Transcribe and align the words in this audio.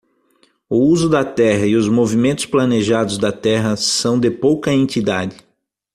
O 0.67 0.77
uso 0.79 1.07
da 1.07 1.23
terra 1.23 1.67
e 1.67 1.75
os 1.75 1.87
movimentos 1.87 2.47
planejados 2.47 3.19
da 3.19 3.31
terra 3.31 3.75
são 3.75 4.19
de 4.19 4.31
pouca 4.31 4.73
entidade. 4.73 5.37